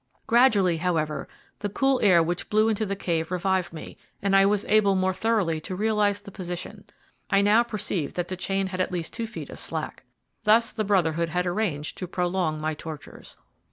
[0.25, 1.29] Gradually, however,
[1.59, 5.13] the cool air which blew into the cave revived me, and I was able more
[5.13, 6.85] thoroughly to realize the position.
[7.29, 10.03] I now perceived that the chain had at least two feet of slack.
[10.43, 13.37] Thus the Brotherhood had arranged to prolong my tortures.